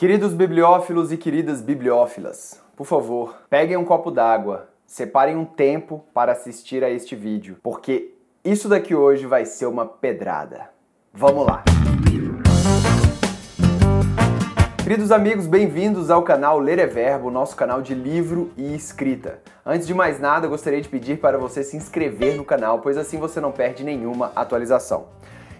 [0.00, 6.32] Queridos bibliófilos e queridas bibliófilas, por favor, peguem um copo d'água, separem um tempo para
[6.32, 10.70] assistir a este vídeo, porque isso daqui hoje vai ser uma pedrada.
[11.12, 11.64] Vamos lá!
[14.82, 19.40] Queridos amigos, bem-vindos ao canal Ler é Verbo, nosso canal de livro e escrita.
[19.66, 23.18] Antes de mais nada, gostaria de pedir para você se inscrever no canal, pois assim
[23.18, 25.08] você não perde nenhuma atualização.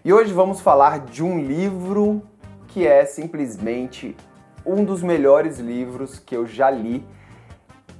[0.02, 2.22] E hoje vamos falar de um livro
[2.68, 4.16] que é simplesmente
[4.64, 7.04] um dos melhores livros que eu já li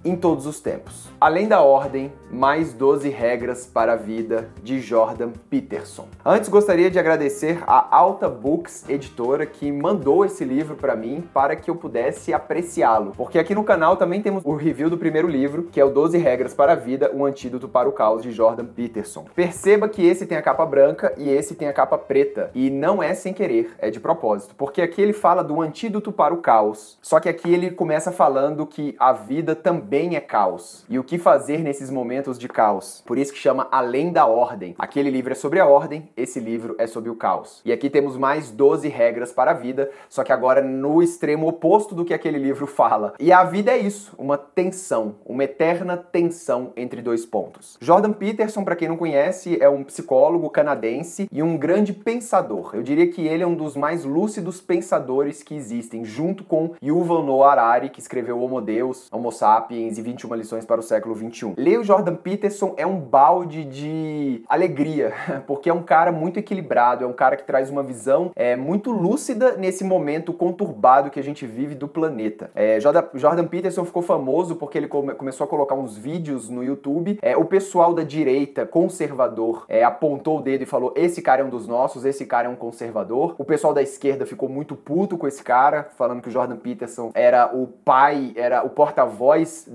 [0.04, 1.08] em todos os tempos.
[1.20, 6.06] Além da Ordem, mais 12 regras para a vida de Jordan Peterson.
[6.24, 11.56] Antes gostaria de agradecer a Alta Books editora que mandou esse livro para mim para
[11.56, 15.64] que eu pudesse apreciá-lo, porque aqui no canal também temos o review do primeiro livro,
[15.64, 18.66] que é o 12 regras para a vida, um antídoto para o caos de Jordan
[18.66, 19.26] Peterson.
[19.34, 23.02] Perceba que esse tem a capa branca e esse tem a capa preta, e não
[23.02, 26.98] é sem querer, é de propósito, porque aqui ele fala do antídoto para o caos.
[27.02, 30.84] Só que aqui ele começa falando que a vida também é caos.
[30.88, 33.02] E o que fazer nesses momentos de caos?
[33.06, 34.74] Por isso que chama Além da Ordem.
[34.78, 37.62] Aquele livro é sobre a ordem, esse livro é sobre o caos.
[37.64, 41.94] E aqui temos mais 12 regras para a vida, só que agora no extremo oposto
[41.94, 43.14] do que aquele livro fala.
[43.18, 47.78] E a vida é isso, uma tensão, uma eterna tensão entre dois pontos.
[47.80, 52.72] Jordan Peterson, para quem não conhece, é um psicólogo canadense e um grande pensador.
[52.74, 57.22] Eu diria que ele é um dos mais lúcidos pensadores que existem, junto com Yuval
[57.22, 61.54] Noah Harari, que escreveu Homo Deus, Homo Sapiens, e 21 lições para o século 21.
[61.56, 65.12] Ler o Jordan Peterson é um balde de alegria,
[65.46, 68.90] porque é um cara muito equilibrado, é um cara que traz uma visão é, muito
[68.90, 72.50] lúcida nesse momento conturbado que a gente vive do planeta.
[72.54, 77.18] É, Jordan Peterson ficou famoso porque ele come, começou a colocar uns vídeos no YouTube.
[77.22, 81.44] É, o pessoal da direita conservador é, apontou o dedo e falou: esse cara é
[81.44, 83.34] um dos nossos, esse cara é um conservador.
[83.38, 87.10] O pessoal da esquerda ficou muito puto com esse cara, falando que o Jordan Peterson
[87.14, 89.68] era o pai, era o porta-voz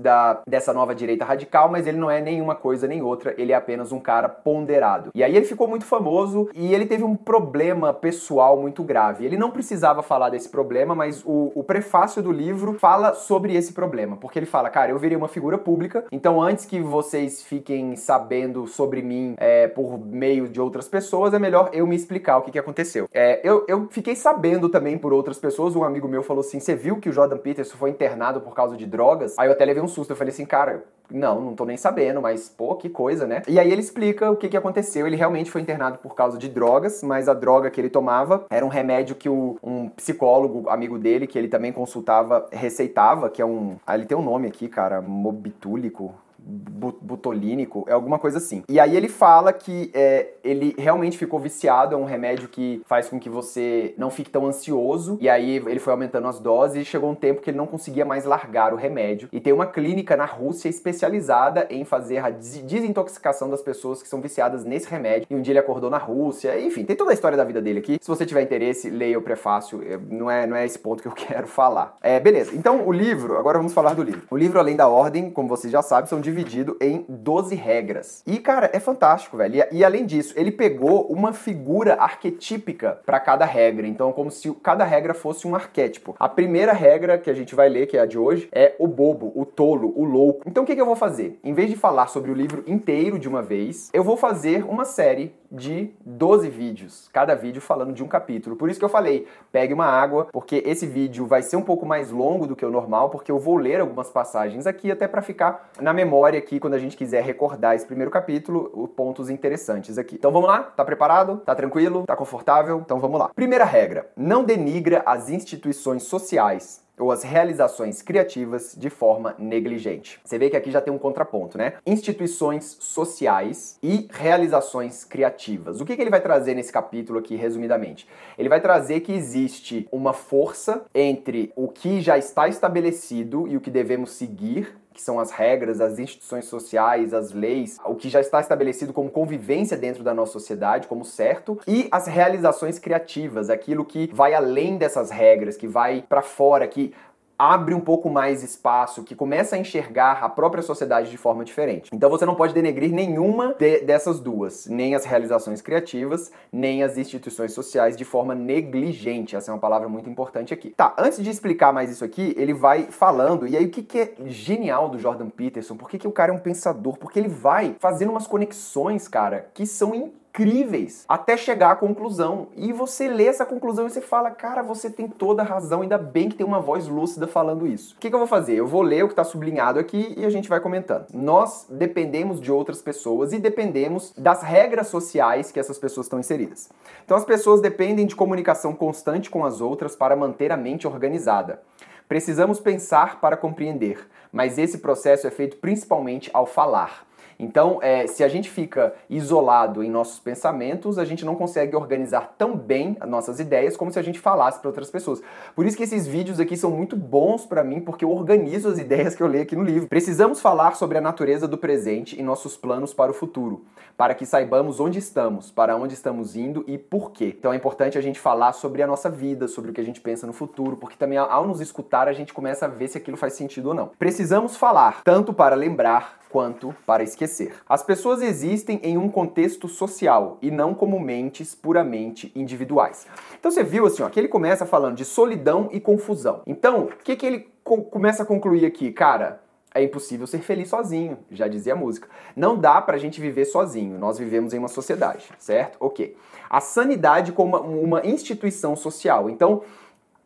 [0.46, 3.92] dessa nova direita radical, mas ele não é nenhuma coisa nem outra, ele é apenas
[3.92, 5.10] um cara ponderado.
[5.14, 9.24] E aí ele ficou muito famoso e ele teve um problema pessoal muito grave.
[9.24, 13.72] Ele não precisava falar desse problema, mas o, o prefácio do livro fala sobre esse
[13.72, 17.94] problema, porque ele fala, cara, eu virei uma figura pública, então antes que vocês fiquem
[17.96, 22.42] sabendo sobre mim é, por meio de outras pessoas, é melhor eu me explicar o
[22.42, 23.08] que, que aconteceu.
[23.14, 26.74] É, eu, eu fiquei sabendo também por outras pessoas, um amigo meu falou assim, você
[26.74, 29.38] viu que o Jordan Peterson foi internado por causa de drogas?
[29.38, 30.10] Aí eu até levei um susto.
[30.10, 33.42] Eu falei assim, cara, não, não tô nem sabendo, mas pô, que coisa, né?
[33.48, 35.06] E aí ele explica o que, que aconteceu.
[35.06, 38.64] Ele realmente foi internado por causa de drogas, mas a droga que ele tomava era
[38.64, 43.46] um remédio que o, um psicólogo amigo dele, que ele também consultava, receitava, que é
[43.46, 43.76] um.
[43.86, 46.14] Ah, ele tem um nome aqui, cara, mobitúlico
[46.46, 48.62] butolínico, é alguma coisa assim.
[48.68, 53.08] E aí ele fala que é, ele realmente ficou viciado, é um remédio que faz
[53.08, 56.84] com que você não fique tão ansioso, e aí ele foi aumentando as doses e
[56.84, 59.28] chegou um tempo que ele não conseguia mais largar o remédio.
[59.32, 64.20] E tem uma clínica na Rússia especializada em fazer a desintoxicação das pessoas que são
[64.20, 65.26] viciadas nesse remédio.
[65.28, 67.80] E um dia ele acordou na Rússia, enfim, tem toda a história da vida dele
[67.80, 67.98] aqui.
[68.00, 71.08] Se você tiver interesse, leia o prefácio, é, não é, não é esse ponto que
[71.08, 71.96] eu quero falar.
[72.00, 74.22] É, beleza, então o livro, agora vamos falar do livro.
[74.30, 78.22] O livro, além da ordem, como vocês já sabem, são dividido em 12 regras.
[78.26, 79.64] E, cara, é fantástico, velho.
[79.72, 83.86] E, e além disso, ele pegou uma figura arquetípica para cada regra.
[83.86, 86.14] Então, como se cada regra fosse um arquétipo.
[86.18, 88.86] A primeira regra que a gente vai ler, que é a de hoje, é o
[88.86, 90.42] bobo, o tolo, o louco.
[90.46, 91.38] Então, o que, que eu vou fazer?
[91.42, 94.84] Em vez de falar sobre o livro inteiro de uma vez, eu vou fazer uma
[94.84, 98.56] série de 12 vídeos, cada vídeo falando de um capítulo.
[98.56, 101.84] Por isso que eu falei, pegue uma água, porque esse vídeo vai ser um pouco
[101.84, 105.22] mais longo do que o normal, porque eu vou ler algumas passagens aqui até para
[105.22, 109.98] ficar na memória aqui quando a gente quiser recordar esse primeiro capítulo, os pontos interessantes
[109.98, 110.16] aqui.
[110.16, 110.62] Então vamos lá?
[110.62, 111.38] Tá preparado?
[111.44, 112.04] Tá tranquilo?
[112.06, 112.80] Tá confortável?
[112.84, 113.30] Então vamos lá.
[113.34, 120.20] Primeira regra: não denigra as instituições sociais ou as realizações criativas de forma negligente.
[120.24, 121.74] Você vê que aqui já tem um contraponto, né?
[121.86, 125.80] Instituições sociais e realizações criativas.
[125.80, 128.08] O que, que ele vai trazer nesse capítulo aqui, resumidamente?
[128.38, 133.60] Ele vai trazer que existe uma força entre o que já está estabelecido e o
[133.60, 138.18] que devemos seguir que são as regras, as instituições sociais, as leis, o que já
[138.18, 143.84] está estabelecido como convivência dentro da nossa sociedade, como certo, e as realizações criativas, aquilo
[143.84, 146.94] que vai além dessas regras, que vai para fora, que
[147.38, 151.90] abre um pouco mais espaço, que começa a enxergar a própria sociedade de forma diferente.
[151.92, 156.96] Então você não pode denegrir nenhuma de, dessas duas, nem as realizações criativas, nem as
[156.96, 159.36] instituições sociais de forma negligente.
[159.36, 160.70] Essa é uma palavra muito importante aqui.
[160.70, 163.98] Tá, antes de explicar mais isso aqui, ele vai falando, e aí o que, que
[163.98, 165.76] é genial do Jordan Peterson?
[165.76, 166.96] Por que, que o cara é um pensador?
[166.96, 172.48] Porque ele vai fazendo umas conexões, cara, que são incríveis incríveis até chegar à conclusão.
[172.54, 175.96] E você lê essa conclusão e você fala, cara, você tem toda a razão, ainda
[175.96, 177.94] bem que tem uma voz lúcida falando isso.
[177.94, 178.54] O que, que eu vou fazer?
[178.54, 181.06] Eu vou ler o que está sublinhado aqui e a gente vai comentando.
[181.14, 186.68] Nós dependemos de outras pessoas e dependemos das regras sociais que essas pessoas estão inseridas.
[187.04, 191.62] Então as pessoas dependem de comunicação constante com as outras para manter a mente organizada.
[192.06, 197.05] Precisamos pensar para compreender, mas esse processo é feito principalmente ao falar.
[197.38, 202.34] Então, é, se a gente fica isolado em nossos pensamentos, a gente não consegue organizar
[202.38, 205.22] tão bem as nossas ideias como se a gente falasse para outras pessoas.
[205.54, 208.78] Por isso que esses vídeos aqui são muito bons para mim, porque eu organizo as
[208.78, 209.88] ideias que eu leio aqui no livro.
[209.88, 213.64] Precisamos falar sobre a natureza do presente e nossos planos para o futuro,
[213.96, 217.34] para que saibamos onde estamos, para onde estamos indo e por quê.
[217.38, 220.00] Então é importante a gente falar sobre a nossa vida, sobre o que a gente
[220.00, 223.16] pensa no futuro, porque também ao nos escutar a gente começa a ver se aquilo
[223.16, 223.90] faz sentido ou não.
[223.98, 227.25] Precisamos falar tanto para lembrar quanto para esquecer.
[227.68, 233.06] As pessoas existem em um contexto social e não como mentes puramente individuais.
[233.38, 236.42] Então você viu assim, ó, que ele começa falando de solidão e confusão.
[236.46, 238.92] Então, o que, que ele co começa a concluir aqui?
[238.92, 239.40] Cara,
[239.74, 242.08] é impossível ser feliz sozinho, já dizia a música.
[242.34, 245.76] Não dá pra gente viver sozinho, nós vivemos em uma sociedade, certo?
[245.78, 246.16] Ok.
[246.48, 249.28] A sanidade como uma, uma instituição social.
[249.28, 249.62] Então,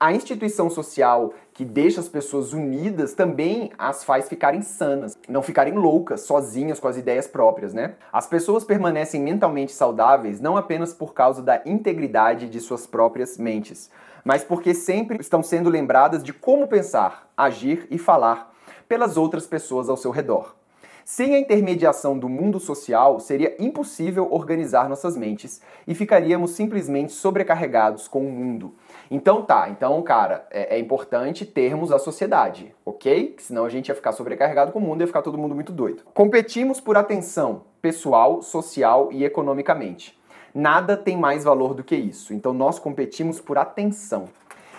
[0.00, 5.74] a instituição social que deixa as pessoas unidas também as faz ficarem sanas, não ficarem
[5.74, 7.96] loucas, sozinhas com as ideias próprias, né?
[8.10, 13.90] As pessoas permanecem mentalmente saudáveis não apenas por causa da integridade de suas próprias mentes,
[14.24, 18.54] mas porque sempre estão sendo lembradas de como pensar, agir e falar
[18.88, 20.54] pelas outras pessoas ao seu redor.
[21.04, 28.06] Sem a intermediação do mundo social, seria impossível organizar nossas mentes e ficaríamos simplesmente sobrecarregados
[28.06, 28.72] com o mundo.
[29.10, 33.34] Então tá, então, cara, é, é importante termos a sociedade, ok?
[33.38, 35.72] Senão a gente ia ficar sobrecarregado com o mundo e ia ficar todo mundo muito
[35.72, 36.04] doido.
[36.14, 40.16] Competimos por atenção pessoal, social e economicamente.
[40.54, 42.32] Nada tem mais valor do que isso.
[42.32, 44.28] Então nós competimos por atenção.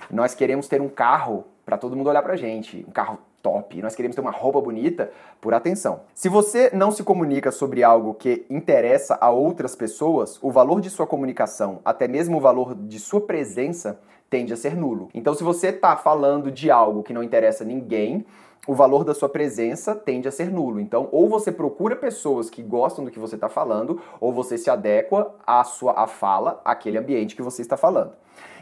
[0.09, 3.95] Nós queremos ter um carro para todo mundo olhar pra gente, um carro top, nós
[3.95, 6.01] queremos ter uma roupa bonita por atenção.
[6.13, 10.89] Se você não se comunica sobre algo que interessa a outras pessoas, o valor de
[10.89, 13.99] sua comunicação, até mesmo o valor de sua presença,
[14.31, 15.09] tende a ser nulo.
[15.13, 18.25] Então, se você está falando de algo que não interessa a ninguém,
[18.65, 20.79] o valor da sua presença tende a ser nulo.
[20.79, 24.69] Então, ou você procura pessoas que gostam do que você está falando, ou você se
[24.69, 28.13] adequa à sua à fala, àquele ambiente que você está falando.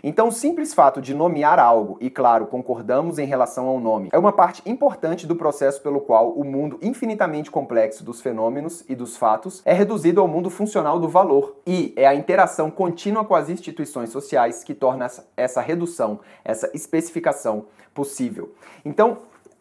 [0.03, 4.17] Então, o simples fato de nomear algo, e claro, concordamos em relação ao nome, é
[4.17, 9.17] uma parte importante do processo pelo qual o mundo infinitamente complexo dos fenômenos e dos
[9.17, 11.57] fatos é reduzido ao mundo funcional do valor.
[11.65, 17.65] E é a interação contínua com as instituições sociais que torna essa redução, essa especificação
[17.93, 18.53] possível.
[18.85, 19.17] Então,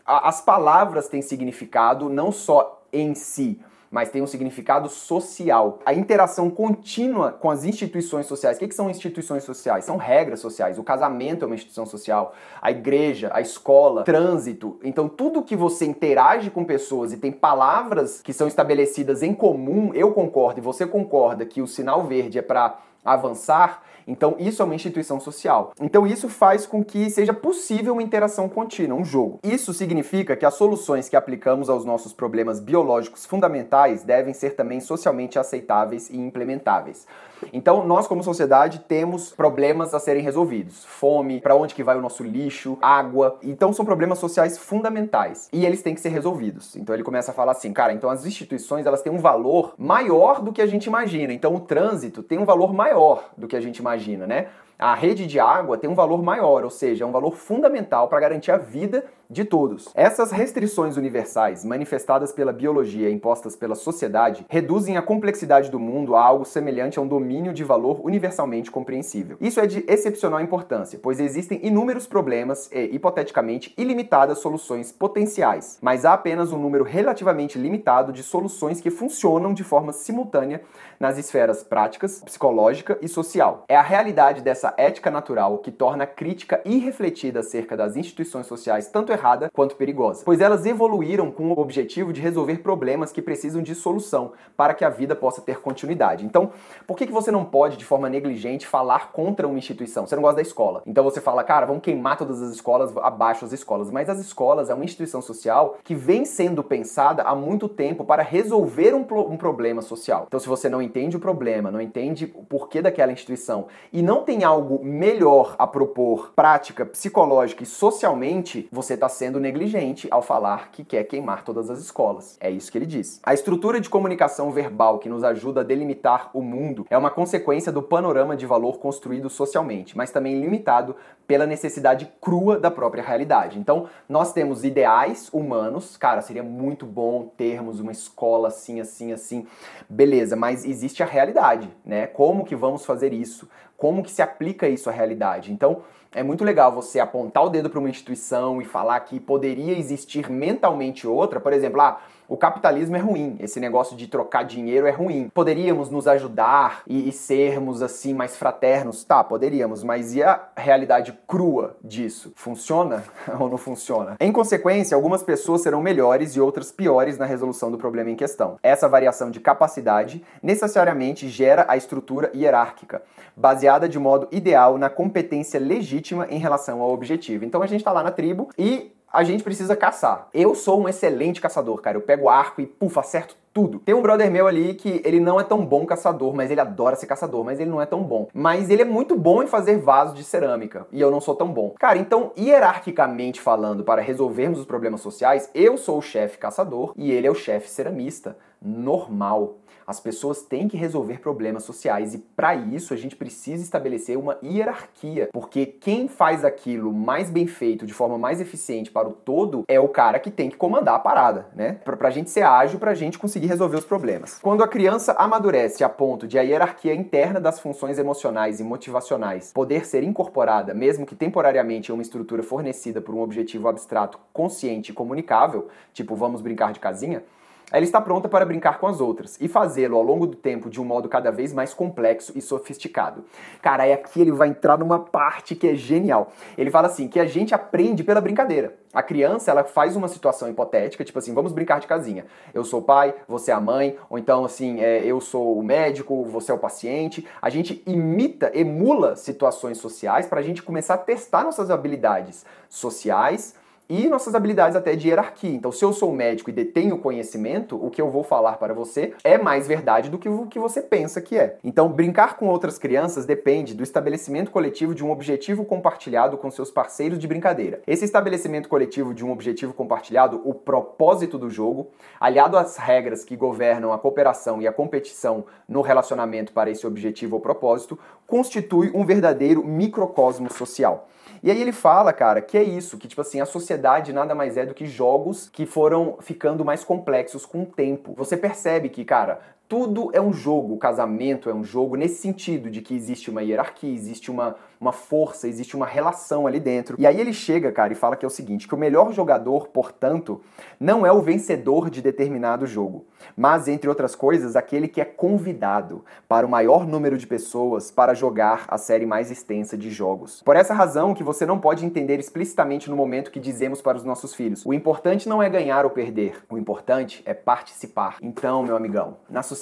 [0.06, 5.81] as palavras têm significado não só em si, mas tem um significado social.
[5.85, 8.56] A interação contínua com as instituições sociais.
[8.56, 9.85] O que, que são instituições sociais?
[9.85, 10.79] São regras sociais.
[10.79, 14.79] O casamento é uma instituição social, a igreja, a escola, trânsito.
[14.82, 19.93] Então, tudo que você interage com pessoas e tem palavras que são estabelecidas em comum,
[19.94, 24.64] eu concordo e você concorda que o sinal verde é para avançar, então isso é
[24.64, 25.72] uma instituição social.
[25.81, 29.38] Então isso faz com que seja possível uma interação contínua, um jogo.
[29.44, 34.81] Isso significa que as soluções que aplicamos aos nossos problemas biológicos fundamentais devem ser também
[34.81, 37.06] socialmente aceitáveis e implementáveis.
[37.52, 40.85] Então, nós como sociedade temos problemas a serem resolvidos.
[40.85, 43.38] Fome, para onde que vai o nosso lixo, água.
[43.43, 46.76] Então, são problemas sociais fundamentais e eles têm que ser resolvidos.
[46.76, 50.40] Então, ele começa a falar assim, cara, então as instituições, elas têm um valor maior
[50.40, 51.33] do que a gente imagina.
[51.33, 54.49] Então, o trânsito tem um valor maior do que a gente imagina, né?
[54.78, 58.20] A rede de água tem um valor maior, ou seja, é um valor fundamental para
[58.20, 59.90] garantir a vida de todos.
[59.94, 66.16] Essas restrições universais, manifestadas pela biologia e impostas pela sociedade, reduzem a complexidade do mundo
[66.16, 69.37] a algo semelhante a um domínio de valor universalmente compreensível.
[69.40, 76.04] Isso é de excepcional importância, pois existem inúmeros problemas e, hipoteticamente, ilimitadas soluções potenciais, mas
[76.04, 80.62] há apenas um número relativamente limitado de soluções que funcionam de forma simultânea
[80.99, 83.64] nas esferas práticas, psicológica e social.
[83.68, 88.88] É a realidade dessa ética natural que torna a crítica irrefletida acerca das instituições sociais
[88.88, 93.62] tanto errada quanto perigosa, pois elas evoluíram com o objetivo de resolver problemas que precisam
[93.62, 96.25] de solução para que a vida possa ter continuidade.
[96.25, 96.50] Então,
[96.87, 100.06] por que, que você não pode, de forma negligente, falar contra uma instituição?
[100.06, 100.82] Você não gosta da escola.
[100.87, 103.90] Então você fala, cara, vamos queimar todas as escolas, abaixo as escolas.
[103.90, 108.22] Mas as escolas é uma instituição social que vem sendo pensada há muito tempo para
[108.22, 110.25] resolver um, um problema social.
[110.26, 114.22] Então, se você não entende o problema, não entende o porquê daquela instituição e não
[114.22, 120.21] tem algo algo melhor a propor prática, psicológica e socialmente, você está sendo negligente ao
[120.21, 122.37] falar que quer queimar todas as escolas.
[122.41, 123.21] É isso que ele diz.
[123.23, 127.71] A estrutura de comunicação verbal que nos ajuda a delimitar o mundo é uma consequência
[127.71, 133.59] do panorama de valor construído socialmente, mas também limitado pela necessidade crua da própria realidade.
[133.59, 139.47] Então, nós temos ideais humanos, cara, seria muito bom termos uma escola assim, assim, assim,
[139.88, 142.07] beleza, mas existe a realidade, né?
[142.07, 143.47] Como que vamos fazer isso?
[143.78, 145.52] Como que se aplica isso à realidade?
[145.52, 149.77] Então, é muito legal você apontar o dedo para uma instituição e falar que poderia
[149.79, 154.87] existir mentalmente outra, por exemplo, ah, o capitalismo é ruim, esse negócio de trocar dinheiro
[154.87, 155.31] é ruim.
[155.33, 159.03] Poderíamos nos ajudar e, e, sermos assim mais fraternos?
[159.03, 162.31] Tá, poderíamos, mas e a realidade crua disso?
[162.37, 163.03] Funciona
[163.41, 164.17] ou não funciona?
[164.21, 168.59] Em consequência, algumas pessoas serão melhores e outras piores na resolução do problema em questão.
[168.62, 173.00] Essa variação de capacidade necessariamente gera a estrutura hierárquica,
[173.35, 175.98] baseada de modo ideal na competência legítima
[176.28, 177.45] em relação ao objetivo.
[177.45, 180.28] Então a gente está lá na tribo e a gente precisa caçar.
[180.35, 181.97] Eu sou um excelente caçador, cara.
[181.97, 183.78] Eu pego arco e, puf, acerto tudo.
[183.78, 186.95] Tem um brother meu ali que ele não é tão bom caçador, mas ele adora
[186.95, 188.28] ser caçador, mas ele não é tão bom.
[188.33, 191.50] Mas ele é muito bom em fazer vasos de cerâmica, e eu não sou tão
[191.50, 191.75] bom.
[191.78, 197.11] Cara, então, hierarquicamente falando, para resolvermos os problemas sociais, eu sou o chefe caçador e
[197.11, 198.37] ele é o chefe ceramista.
[198.61, 199.57] Normal.
[199.88, 204.37] As pessoas têm que resolver problemas sociais e para isso a gente precisa estabelecer uma
[204.45, 209.64] hierarquia, porque quem faz aquilo mais bem feito, de forma mais eficiente para o todo,
[209.66, 211.78] é o cara que tem que comandar a parada, né?
[211.87, 214.38] Pra, pra gente ser ágil, pra gente conseguir resolver os problemas.
[214.42, 219.52] Quando a criança amadurece a ponto de a hierarquia interna das funções emocionais e motivacionais
[219.54, 224.92] poder ser incorporada, mesmo que temporariamente em uma estrutura fornecida por um objetivo abstrato consciente
[224.92, 227.23] e comunicável, tipo vamos brincar de casinha,
[227.70, 230.80] ela está pronta para brincar com as outras e fazê-lo ao longo do tempo de
[230.80, 233.25] um modo cada vez mais complexo e sofisticado.
[233.60, 236.32] Cara, é aqui ele vai entrar numa parte que é genial.
[236.56, 238.75] Ele fala assim que a gente aprende pela brincadeira.
[238.92, 242.25] A criança, ela faz uma situação hipotética, tipo assim, vamos brincar de casinha.
[242.54, 245.62] Eu sou o pai, você é a mãe, ou então assim, é, eu sou o
[245.62, 247.26] médico, você é o paciente.
[247.40, 253.54] A gente imita, emula situações sociais para a gente começar a testar nossas habilidades sociais
[253.88, 255.50] e nossas habilidades até de hierarquia.
[255.50, 259.14] Então, se eu sou médico e detenho conhecimento, o que eu vou falar para você
[259.25, 261.57] é mais verdade do que o que você pensa que é.
[261.64, 266.71] Então, brincar com outras crianças depende do estabelecimento coletivo de um objetivo compartilhado com seus
[266.71, 267.80] parceiros de brincadeira.
[267.87, 271.88] Esse estabelecimento coletivo de um objetivo compartilhado, o propósito do jogo,
[272.21, 277.37] aliado às regras que governam a cooperação e a competição no relacionamento para esse objetivo
[277.37, 281.09] ou propósito, constitui um verdadeiro microcosmo social.
[281.42, 284.57] E aí ele fala, cara, que é isso, que tipo assim, a sociedade nada mais
[284.57, 288.14] é do que jogos que foram ficando mais complexos com o tempo.
[288.16, 292.70] Você percebe que, cara, tudo é um jogo, o casamento é um jogo nesse sentido
[292.70, 296.96] de que existe uma hierarquia, existe uma, uma força, existe uma relação ali dentro.
[296.98, 299.68] E aí ele chega, cara, e fala que é o seguinte, que o melhor jogador,
[299.68, 300.40] portanto,
[300.80, 303.04] não é o vencedor de determinado jogo,
[303.37, 308.14] mas entre outras coisas, aquele que é convidado para o maior número de pessoas para
[308.14, 310.42] jogar a série mais extensa de jogos.
[310.42, 314.04] Por essa razão que você não pode entender explicitamente no momento que dizemos para os
[314.04, 318.16] nossos filhos: o importante não é ganhar ou perder, o importante é participar.
[318.22, 319.58] Então, meu amigão, na sociedade,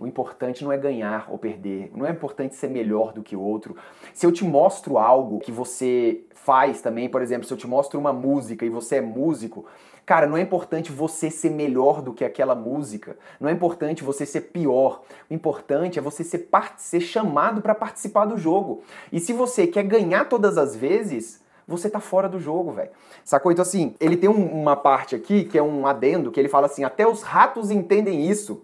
[0.00, 3.40] o importante não é ganhar ou perder, não é importante ser melhor do que o
[3.40, 3.76] outro.
[4.14, 7.98] Se eu te mostro algo que você faz também, por exemplo, se eu te mostro
[7.98, 9.66] uma música e você é músico,
[10.04, 14.24] cara, não é importante você ser melhor do que aquela música, não é importante você
[14.24, 15.02] ser pior.
[15.28, 18.82] O importante é você ser, ser chamado para participar do jogo.
[19.12, 22.90] E se você quer ganhar todas as vezes, você tá fora do jogo, velho.
[23.24, 23.50] Sacou?
[23.50, 26.66] Então, assim, ele tem um, uma parte aqui que é um adendo que ele fala
[26.66, 28.62] assim: até os ratos entendem isso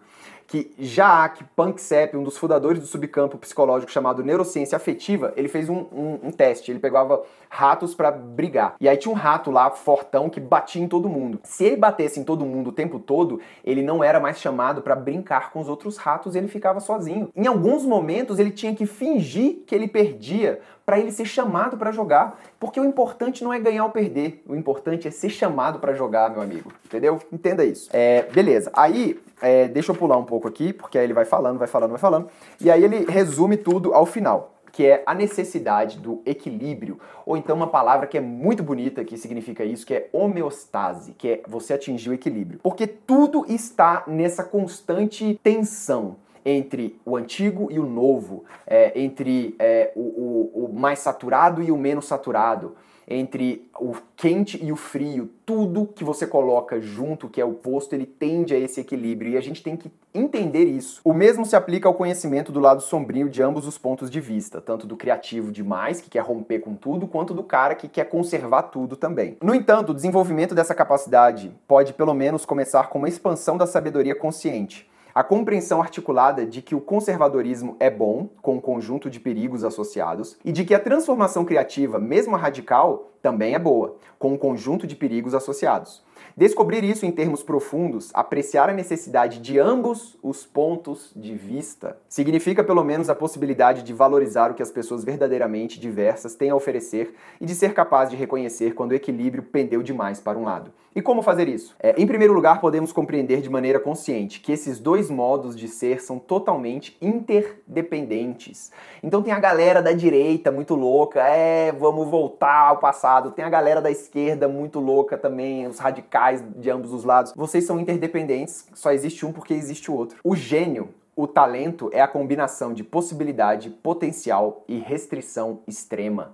[0.52, 5.86] que Jaak Panksepp, um dos fundadores do subcampo psicológico chamado neurociência afetiva, ele fez um,
[5.90, 6.70] um, um teste.
[6.70, 8.74] Ele pegava ratos para brigar.
[8.78, 11.40] E aí tinha um rato lá, fortão, que batia em todo mundo.
[11.42, 14.94] Se ele batesse em todo mundo o tempo todo, ele não era mais chamado para
[14.94, 17.30] brincar com os outros ratos, ele ficava sozinho.
[17.34, 20.60] Em alguns momentos, ele tinha que fingir que ele perdia
[20.92, 22.38] para ele ser chamado para jogar.
[22.60, 26.30] Porque o importante não é ganhar ou perder, o importante é ser chamado para jogar,
[26.30, 26.70] meu amigo.
[26.84, 27.18] Entendeu?
[27.32, 27.88] Entenda isso.
[27.94, 28.70] É, beleza.
[28.74, 31.92] Aí, é, deixa eu pular um pouco aqui, porque aí ele vai falando, vai falando,
[31.92, 32.28] vai falando.
[32.60, 37.54] E aí ele resume tudo ao final que é a necessidade do equilíbrio, ou então
[37.54, 41.74] uma palavra que é muito bonita que significa isso, que é homeostase, que é você
[41.74, 42.58] atingir o equilíbrio.
[42.62, 49.92] Porque tudo está nessa constante tensão entre o antigo e o novo, é, entre é,
[49.94, 52.74] o, o, o mais saturado e o menos saturado
[53.06, 57.94] entre o quente e o frio, tudo que você coloca junto, que é o posto,
[57.94, 61.00] ele tende a esse equilíbrio e a gente tem que entender isso.
[61.04, 64.60] O mesmo se aplica ao conhecimento do lado sombrio de ambos os pontos de vista,
[64.60, 68.64] tanto do criativo demais, que quer romper com tudo, quanto do cara que quer conservar
[68.64, 69.36] tudo também.
[69.42, 74.14] No entanto, o desenvolvimento dessa capacidade pode pelo menos começar com uma expansão da sabedoria
[74.14, 79.64] consciente a compreensão articulada de que o conservadorismo é bom, com um conjunto de perigos
[79.64, 84.36] associados, e de que a transformação criativa, mesmo a radical, também é boa, com um
[84.36, 86.02] conjunto de perigos associados.
[86.36, 92.64] Descobrir isso em termos profundos, apreciar a necessidade de ambos os pontos de vista, significa
[92.64, 97.14] pelo menos a possibilidade de valorizar o que as pessoas verdadeiramente diversas têm a oferecer
[97.38, 100.72] e de ser capaz de reconhecer quando o equilíbrio pendeu demais para um lado.
[100.94, 101.74] E como fazer isso?
[101.80, 106.02] É, em primeiro lugar, podemos compreender de maneira consciente que esses dois modos de ser
[106.02, 108.70] são totalmente interdependentes.
[109.02, 113.30] Então tem a galera da direita muito louca, é, vamos voltar ao passado.
[113.30, 117.32] Tem a galera da esquerda muito louca também, os radicais de ambos os lados.
[117.34, 120.18] Vocês são interdependentes, só existe um porque existe o outro.
[120.22, 126.32] O gênio o talento é a combinação de possibilidade, potencial e restrição extrema.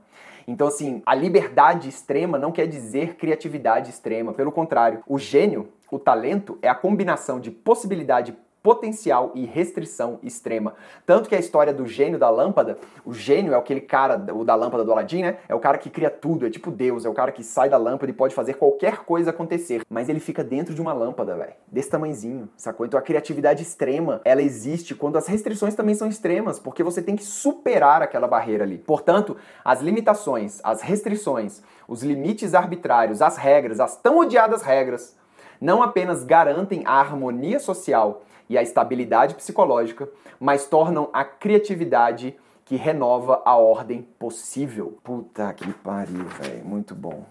[0.49, 4.33] Então, assim, a liberdade extrema não quer dizer criatividade extrema.
[4.33, 10.75] Pelo contrário, o gênio, o talento, é a combinação de possibilidade, potencial e restrição extrema.
[11.07, 14.55] Tanto que a história do gênio da lâmpada, o gênio é aquele cara, o da
[14.55, 15.39] lâmpada do Aladim, né?
[15.49, 17.77] É o cara que cria tudo, é tipo Deus, é o cara que sai da
[17.77, 19.83] lâmpada e pode fazer qualquer coisa acontecer.
[19.89, 21.53] Mas ele fica dentro de uma lâmpada, velho.
[21.71, 22.85] Desse tamanhozinho, sacou?
[22.85, 27.17] Então a criatividade extrema, ela existe quando as restrições também são extremas, porque você tem
[27.17, 28.79] que superar aquela barreira ali.
[28.79, 35.17] Portanto, as limitações, as restrições, os limites arbitrários, as regras, as tão odiadas regras,
[35.61, 40.09] não apenas garantem a harmonia social e a estabilidade psicológica,
[40.41, 44.99] mas tornam a criatividade que renova a ordem possível.
[45.03, 47.25] Puta que pariu, velho, muito bom.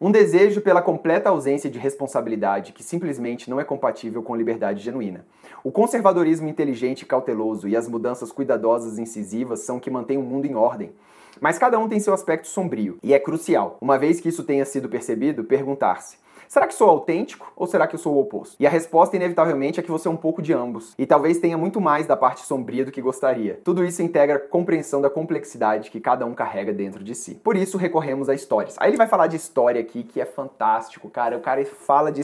[0.00, 5.26] Um desejo pela completa ausência de responsabilidade que simplesmente não é compatível com liberdade genuína.
[5.62, 10.22] O conservadorismo inteligente e cauteloso e as mudanças cuidadosas e incisivas são que mantêm o
[10.22, 10.90] mundo em ordem.
[11.38, 14.64] Mas cada um tem seu aspecto sombrio, e é crucial, uma vez que isso tenha
[14.64, 16.16] sido percebido, perguntar-se:
[16.50, 18.56] Será que sou autêntico ou será que eu sou o oposto?
[18.58, 20.94] E a resposta, inevitavelmente, é que você é um pouco de ambos.
[20.98, 23.60] E talvez tenha muito mais da parte sombria do que gostaria.
[23.62, 27.36] Tudo isso integra compreensão da complexidade que cada um carrega dentro de si.
[27.36, 28.74] Por isso, recorremos a histórias.
[28.80, 31.36] Aí ele vai falar de história aqui, que é fantástico, cara.
[31.36, 32.20] O cara fala de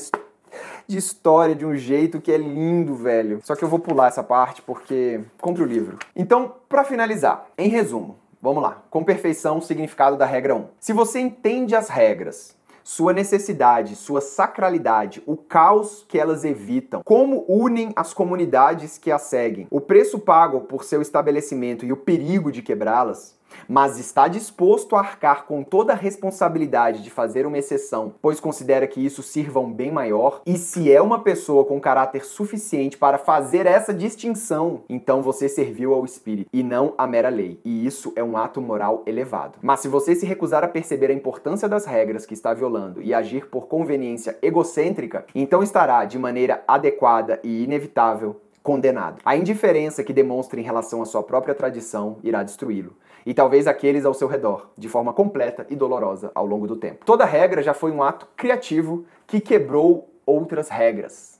[0.88, 3.39] de história de um jeito que é lindo, velho.
[3.45, 6.00] Só que eu vou pular essa parte porque compre o livro.
[6.17, 8.82] Então, para finalizar, em resumo, vamos lá.
[8.91, 10.67] Com perfeição, o significado da regra 1.
[10.80, 12.55] Se você entende as regras
[12.86, 19.22] sua necessidade, sua sacralidade, o caos que elas evitam, como unem as comunidades que as
[19.22, 23.35] seguem, o preço pago por seu estabelecimento e o perigo de quebrá-las,
[23.69, 28.86] mas está disposto a arcar com toda a responsabilidade de fazer uma exceção, pois considera
[28.86, 33.19] que isso sirva um bem maior, e se é uma pessoa com caráter suficiente para
[33.19, 38.12] fazer essa distinção, então você serviu ao espírito e não à mera lei, e isso
[38.16, 39.58] é um ato moral elevado.
[39.62, 43.14] Mas se você se recusar a perceber a importância das regras que está violando e
[43.14, 49.21] agir por conveniência egocêntrica, então estará de maneira adequada e inevitável condenado.
[49.25, 54.06] A indiferença que demonstra em relação à sua própria tradição irá destruí-lo e talvez aqueles
[54.06, 57.04] ao seu redor, de forma completa e dolorosa ao longo do tempo.
[57.04, 61.36] Toda regra já foi um ato criativo que quebrou outras regras.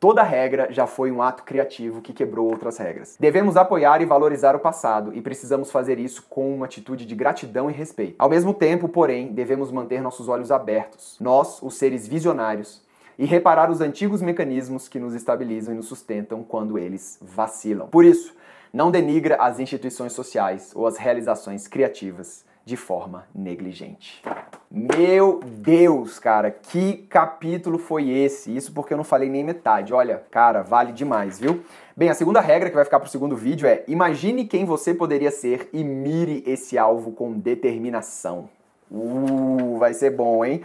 [0.00, 3.16] Toda regra já foi um ato criativo que quebrou outras regras.
[3.18, 7.68] Devemos apoiar e valorizar o passado e precisamos fazer isso com uma atitude de gratidão
[7.68, 8.14] e respeito.
[8.16, 12.80] Ao mesmo tempo, porém, devemos manter nossos olhos abertos, nós, os seres visionários,
[13.18, 17.88] e reparar os antigos mecanismos que nos estabilizam e nos sustentam quando eles vacilam.
[17.88, 18.32] Por isso,
[18.72, 24.22] não denigra as instituições sociais ou as realizações criativas de forma negligente.
[24.70, 28.54] Meu Deus, cara, que capítulo foi esse?
[28.54, 29.94] Isso porque eu não falei nem metade.
[29.94, 31.62] Olha, cara, vale demais, viu?
[31.96, 35.30] Bem, a segunda regra que vai ficar pro segundo vídeo é: imagine quem você poderia
[35.30, 38.50] ser e mire esse alvo com determinação.
[38.90, 40.62] Uh, vai ser bom, hein?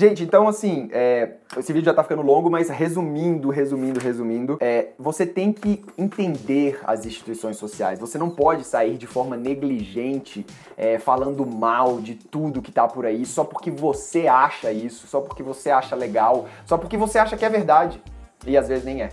[0.00, 4.92] Gente, então assim, é, esse vídeo já tá ficando longo, mas resumindo, resumindo, resumindo, é,
[4.98, 7.98] você tem que entender as instituições sociais.
[7.98, 13.04] Você não pode sair de forma negligente é, falando mal de tudo que tá por
[13.04, 17.36] aí só porque você acha isso, só porque você acha legal, só porque você acha
[17.36, 18.02] que é verdade.
[18.46, 19.10] E às vezes nem é.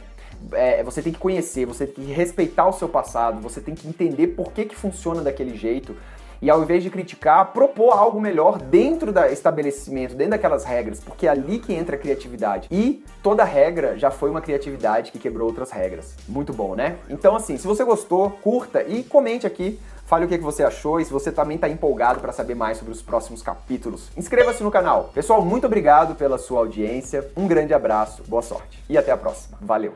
[0.53, 3.89] É, você tem que conhecer, você tem que respeitar o seu passado, você tem que
[3.89, 5.97] entender por que, que funciona daquele jeito,
[6.41, 11.27] e ao invés de criticar, propor algo melhor dentro do estabelecimento, dentro daquelas regras, porque
[11.27, 12.67] é ali que entra a criatividade.
[12.71, 16.15] E toda regra já foi uma criatividade que quebrou outras regras.
[16.27, 16.97] Muito bom, né?
[17.09, 21.05] Então, assim, se você gostou, curta e comente aqui Fale o que você achou e
[21.05, 24.09] se você também está empolgado para saber mais sobre os próximos capítulos.
[24.15, 25.11] Inscreva-se no canal.
[25.13, 27.29] Pessoal, muito obrigado pela sua audiência.
[27.35, 29.57] Um grande abraço, boa sorte e até a próxima.
[29.61, 29.93] Valeu!